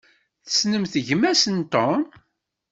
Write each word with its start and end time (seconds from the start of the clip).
Tessnemt 0.45 0.93
gma-s 1.07 1.43
n 1.55 1.57
Tom? 1.73 2.01